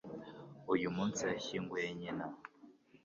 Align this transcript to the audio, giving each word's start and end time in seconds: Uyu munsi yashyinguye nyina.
Uyu 0.73 0.87
munsi 0.95 1.21
yashyinguye 1.29 1.87
nyina. 1.99 2.25